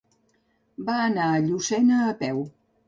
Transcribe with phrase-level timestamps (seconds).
[0.89, 2.47] Va anar a Llucena a peu.